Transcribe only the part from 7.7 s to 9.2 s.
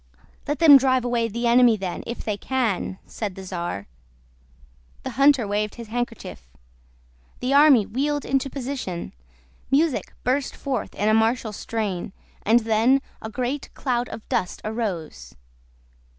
wheeled into position;